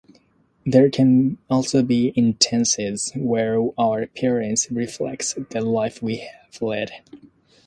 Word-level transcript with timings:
There 0.65 0.89
can 0.89 1.37
also 1.47 1.83
be 1.83 2.07
instances 2.15 3.11
where 3.15 3.61
our 3.77 4.01
appearance 4.01 4.71
reflects 4.71 5.35
the 5.51 5.61
life 5.61 6.01
we 6.01 6.27
have 6.51 6.59
led. 6.59 6.89